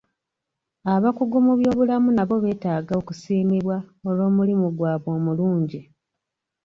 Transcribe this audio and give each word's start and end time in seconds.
Abakugu 0.93 1.37
mu 1.45 1.53
byobulamu 1.59 2.09
nabo 2.13 2.35
beetaaga 2.43 2.93
okusiimibwa 3.01 3.77
olw'omulimu 4.09 4.67
gwabwe 4.77 5.09
omulungi. 5.17 5.81